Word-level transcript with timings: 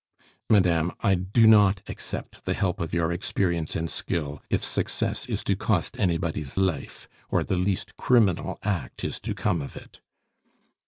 "Madame, 0.49 0.91
I 1.01 1.13
do 1.13 1.45
not 1.45 1.83
accept 1.87 2.43
the 2.45 2.55
help 2.55 2.79
of 2.81 2.91
your 2.91 3.11
experience 3.11 3.75
and 3.75 3.87
skill 3.87 4.41
if 4.49 4.63
success 4.63 5.27
is 5.27 5.43
to 5.43 5.55
cost 5.55 5.99
anybody's 5.99 6.57
life, 6.57 7.07
or 7.29 7.43
the 7.43 7.55
least 7.55 7.97
criminal 7.97 8.57
act 8.63 9.03
is 9.03 9.19
to 9.19 9.35
come 9.35 9.61
of 9.61 9.75
it." 9.77 9.99